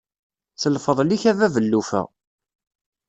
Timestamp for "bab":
1.39-1.55